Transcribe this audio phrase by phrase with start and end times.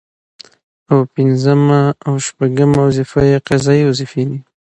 [0.91, 4.39] او پنځمه او شپومه وظيفه يې قضايي وظيفي دي